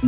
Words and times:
Qué 0.00 0.06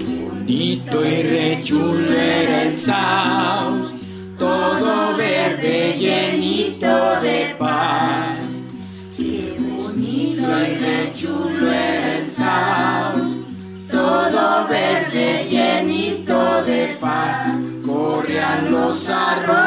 bonito 0.00 1.04
y 1.04 1.22
rechulo 1.22 2.12
era 2.12 2.62
el 2.62 2.78
saus, 2.78 3.92
todo 4.38 5.14
verde 5.18 5.94
llenito 5.98 7.20
de 7.20 7.54
paz. 7.58 8.38
Qué 9.18 9.54
bonito 9.58 10.48
y 10.64 10.76
rechulo 10.78 11.70
era 11.70 12.16
el 12.20 12.30
saus, 12.32 13.36
todo 13.90 14.68
verde 14.68 15.46
llenito 15.50 16.64
de 16.64 16.96
paz. 17.02 17.52
Corrían 17.84 18.72
los 18.72 19.08
arroyos. 19.10 19.61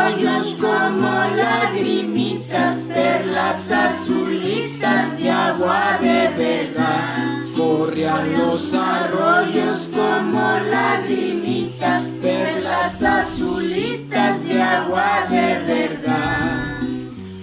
Los 8.24 8.74
arroyos 8.74 9.90
como 9.94 10.40
lagrimitas, 10.70 12.04
perlas 12.22 13.02
azulitas 13.02 14.42
de 14.44 14.62
agua 14.62 15.26
de 15.30 15.60
verdad. 15.60 16.80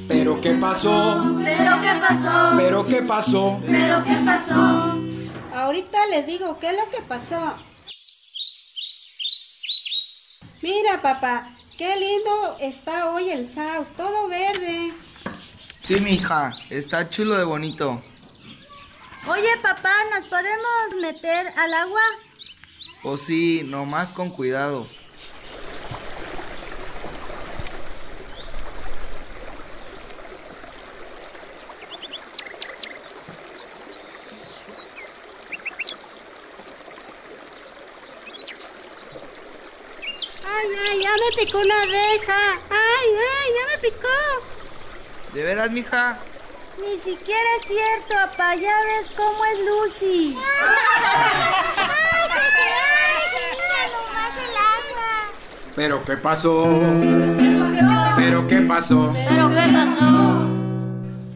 Pero 0.09 0.41
qué 0.41 0.51
pasó, 0.53 1.23
¿Pero 1.45 1.81
qué 1.81 2.01
pasó? 2.01 2.57
pero 2.57 2.85
qué 2.85 3.03
pasó. 3.03 3.61
¿Pero 3.67 4.05
qué 4.05 4.17
pasó? 4.25 4.99
Ahorita 5.55 6.07
les 6.07 6.27
digo 6.27 6.59
qué 6.59 6.71
es 6.71 6.77
lo 6.77 6.91
que 6.91 7.03
pasó. 7.03 7.55
Mira, 10.63 11.01
papá, 11.03 11.51
qué 11.77 11.97
lindo 11.97 12.57
está 12.61 13.11
hoy 13.11 13.31
el 13.31 13.47
Saus, 13.47 13.91
todo 13.97 14.29
verde. 14.29 14.93
Sí, 15.83 15.97
mija, 16.01 16.55
está 16.71 17.09
chulo 17.09 17.37
de 17.37 17.45
bonito. 17.45 18.03
Oye, 19.29 19.57
papá, 19.63 19.95
¿nos 20.13 20.27
podemos 20.27 20.95
meter 21.01 21.47
al 21.57 21.75
agua? 21.75 22.03
O 23.05 23.17
sí, 23.17 23.63
nomás 23.65 24.09
con 24.09 24.31
cuidado. 24.31 24.85
Ay, 40.45 40.69
ay, 40.85 41.03
ya 41.03 41.11
me 41.13 41.45
picó 41.45 41.59
una 41.59 41.83
abeja. 41.83 42.59
Ay, 42.71 43.09
ay, 43.09 43.51
ya 43.55 43.77
me 43.77 43.89
picó. 43.89 44.09
¿De 45.33 45.45
veras, 45.45 45.71
mija? 45.71 46.19
Ni 46.79 46.99
siquiera 47.01 47.49
es 47.61 47.67
cierto, 47.69 48.15
papá. 48.31 48.55
Ya 48.57 48.77
ves 48.85 49.11
cómo 49.17 49.45
es 49.45 49.59
Lucy. 49.67 50.37
Pero 55.75 56.05
qué 56.05 56.17
pasó, 56.19 56.71
pero 58.17 58.47
qué 58.47 58.61
pasó. 58.61 59.11
¿Pero 59.27 59.49
qué 59.49 59.73
pasó? 59.73 60.47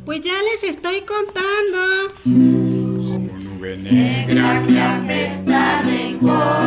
Pues 0.04 0.20
ya 0.20 0.34
les 0.42 0.62
estoy 0.62 1.00
contando. 1.02 2.12
Como 2.22 3.38
nube 3.38 3.78
negra 3.78 4.62
que 4.66 4.78
apesta 4.78 5.80
rencor, 5.82 6.65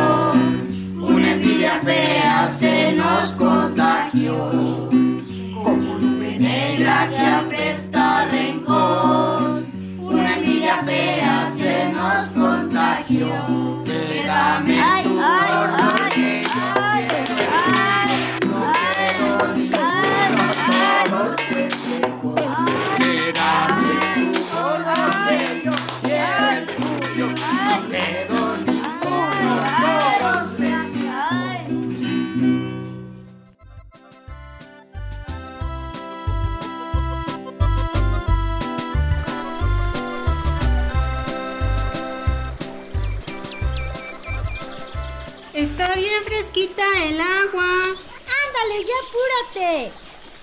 Está 45.90 46.02
bien 46.02 46.22
fresquita 46.22 46.84
el 47.02 47.20
agua. 47.20 47.64
Ándale, 47.64 48.84
ya 48.86 48.94
apúrate. 49.08 49.92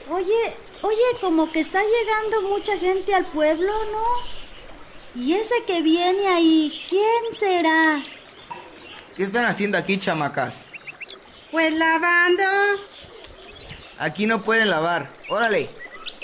Oye, 0.09 0.57
oye, 0.81 1.21
como 1.21 1.49
que 1.49 1.61
está 1.61 1.81
llegando 1.81 2.49
mucha 2.49 2.77
gente 2.77 3.15
al 3.15 3.25
pueblo, 3.27 3.71
¿no? 3.93 5.21
Y 5.21 5.35
ese 5.35 5.63
que 5.65 5.81
viene 5.81 6.27
ahí, 6.27 6.83
¿quién 6.89 7.39
será? 7.39 8.03
¿Qué 9.15 9.23
están 9.23 9.45
haciendo 9.45 9.77
aquí, 9.77 9.97
chamacas? 9.97 10.73
Pues 11.49 11.73
lavando. 11.75 12.43
Aquí 13.99 14.27
no 14.27 14.41
pueden 14.41 14.69
lavar. 14.69 15.13
Órale, 15.29 15.69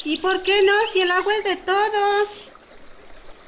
¿Y 0.04 0.20
por 0.20 0.44
qué 0.44 0.64
no 0.64 0.74
si 0.92 1.00
el 1.00 1.12
agua 1.12 1.34
es 1.38 1.44
de 1.46 1.56
todos? 1.56 2.52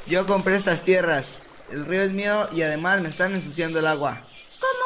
yo 0.07 0.25
compré 0.25 0.55
estas 0.55 0.85
tierras. 0.85 1.25
El 1.69 1.85
río 1.85 2.03
es 2.03 2.13
mío 2.13 2.47
y 2.53 2.61
además 2.61 3.01
me 3.01 3.09
están 3.09 3.33
ensuciando 3.35 3.79
el 3.79 3.87
agua. 3.87 4.24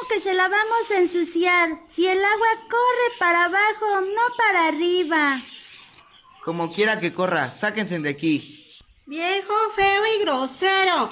¿Cómo 0.10 0.22
que 0.22 0.28
se 0.28 0.34
la 0.34 0.48
vamos 0.48 0.90
a 0.90 0.98
ensuciar? 0.98 1.82
Si 1.88 2.08
el 2.08 2.18
agua 2.18 2.48
corre 2.68 3.18
para 3.20 3.46
abajo, 3.46 4.02
no 4.02 4.36
para 4.36 4.68
arriba. 4.68 5.38
Como 6.44 6.74
quiera 6.74 7.00
que 7.00 7.14
corra, 7.14 7.52
sáquense 7.52 8.00
de 8.00 8.10
aquí. 8.10 8.66
Viejo, 9.06 9.54
feo 9.76 10.02
y 10.16 10.24
grosero. 10.24 11.10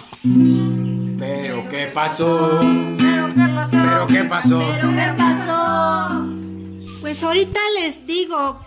Pero 1.19 1.69
qué 1.69 1.91
pasó, 1.93 2.59
¿Pero 2.97 3.27
qué 3.27 3.43
pasó? 3.53 3.69
pero 3.71 4.07
qué 4.07 4.23
pasó. 4.23 4.59
¿Pero 4.73 4.89
qué 4.89 5.13
pasó? 5.15 6.25
Pues 7.01 7.21
ahorita 7.21 7.59
les 7.75 8.03
digo. 8.07 8.65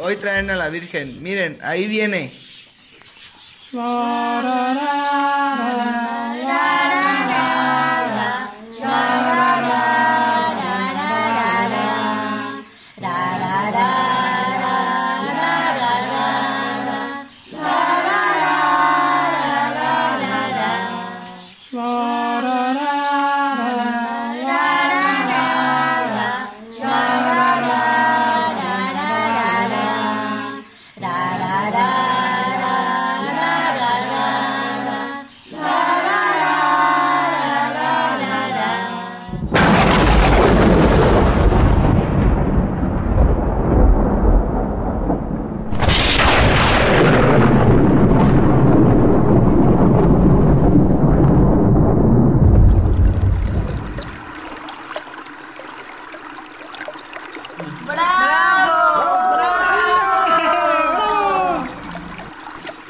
Hoy 0.00 0.16
traen 0.16 0.48
a 0.50 0.56
la 0.56 0.68
Virgen. 0.68 1.22
Miren, 1.22 1.58
ahí 1.62 1.86
viene. 1.86 2.32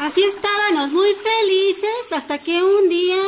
Así 0.08 0.22
estábamos 0.22 0.90
muy 0.90 1.10
felices 1.12 2.12
hasta 2.16 2.38
que 2.38 2.62
un 2.62 2.88
día... 2.88 3.20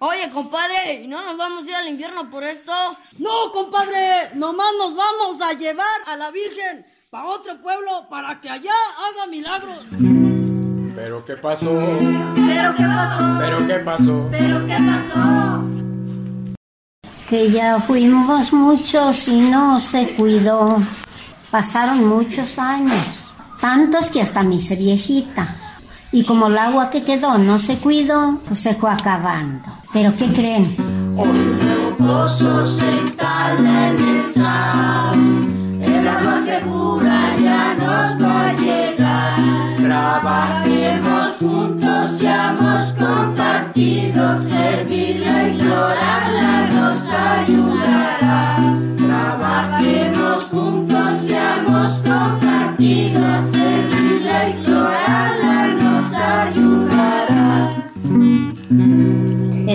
Oye, 0.00 0.28
compadre, 0.30 1.02
¿y 1.02 1.08
no 1.08 1.24
nos 1.24 1.38
vamos 1.38 1.66
a 1.66 1.70
ir 1.70 1.74
al 1.74 1.88
infierno 1.88 2.28
por 2.28 2.44
esto? 2.44 2.70
No, 3.16 3.50
compadre, 3.52 4.34
nomás 4.34 4.66
nos 4.76 4.94
vamos 4.94 5.40
a 5.40 5.54
llevar 5.54 5.86
a 6.04 6.16
la 6.16 6.30
Virgen 6.30 6.84
para 7.08 7.24
otro 7.24 7.56
pueblo 7.62 8.06
para 8.10 8.38
que 8.38 8.50
allá 8.50 8.74
haga 8.98 9.26
milagros. 9.28 9.86
Pero 10.94 11.24
qué 11.24 11.36
pasó, 11.38 11.70
¿Pero 11.70 12.74
qué 12.76 12.84
pasó? 12.84 13.38
pero 13.40 13.66
qué 13.66 13.78
pasó. 13.78 14.28
¿Pero 14.30 14.66
qué 14.66 14.76
pasó? 14.76 15.64
que 17.30 17.50
ya 17.50 17.80
fuimos 17.80 18.52
muchos 18.52 19.26
y 19.26 19.40
no 19.40 19.80
se 19.80 20.08
cuidó. 20.16 20.76
Pasaron 21.50 22.06
muchos 22.06 22.58
años, 22.58 23.21
tantos 23.62 24.10
que 24.10 24.20
hasta 24.20 24.42
me 24.42 24.56
hice 24.56 24.74
viejita. 24.74 25.78
Y 26.10 26.24
como 26.24 26.48
el 26.48 26.58
agua 26.58 26.90
que 26.90 27.04
quedó 27.04 27.38
no 27.38 27.60
se 27.60 27.76
cuidó, 27.78 28.40
pues 28.46 28.58
se 28.58 28.74
fue 28.74 28.90
acabando. 28.90 29.68
¿Pero 29.92 30.14
qué 30.16 30.26
creen? 30.32 30.74
Un 31.16 31.58
nuevo 31.58 31.96
pozo 31.96 32.66
se 32.76 32.92
instala 33.02 33.90
en 33.90 33.96
el 33.96 34.34
SAO. 34.34 35.12
El 35.80 36.08
agua 36.08 36.42
segura 36.44 37.36
ya 37.40 37.74
nos 37.74 38.22
va 38.22 38.48
a 38.48 38.52
llegar. 38.54 39.76
Trabajemos 39.76 41.36
juntos, 41.38 42.18
seamos 42.18 42.92
compartidos. 42.94 44.42
Servirla 44.50 45.48
y 45.48 45.58
llorarla 45.58 46.68
nos 46.68 47.08
ayudará. 47.08 48.81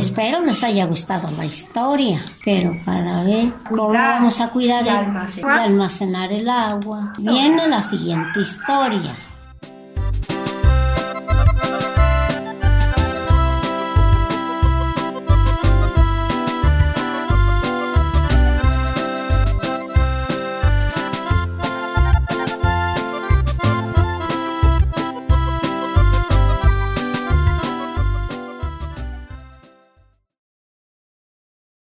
Espero 0.08 0.40
les 0.42 0.64
haya 0.64 0.86
gustado 0.86 1.30
la 1.38 1.44
historia, 1.46 2.22
pero 2.46 2.72
para 2.86 3.24
ver 3.24 3.52
cómo 3.70 3.88
Cuidar 3.88 4.14
vamos 4.16 4.40
a 4.40 4.48
cuidar 4.48 4.86
y 4.86 4.90
almacenar. 4.90 5.60
y 5.60 5.64
almacenar 5.66 6.32
el 6.32 6.50
agua, 6.50 7.14
viene 7.18 7.68
la 7.68 7.82
siguiente 7.82 8.40
historia. 8.40 9.14